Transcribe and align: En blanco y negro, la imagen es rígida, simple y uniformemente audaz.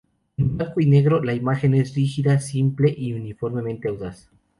En 0.35 0.57
blanco 0.57 0.81
y 0.81 0.87
negro, 0.87 1.21
la 1.23 1.35
imagen 1.35 1.75
es 1.75 1.93
rígida, 1.93 2.39
simple 2.39 2.91
y 2.97 3.13
uniformemente 3.13 3.87
audaz. 3.87 4.31